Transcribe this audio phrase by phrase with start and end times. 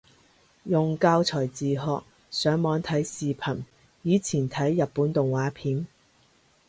[0.63, 2.01] 用教材自學，
[2.31, 3.61] 上網睇視頻，
[4.01, 5.85] 以前睇日本動畫片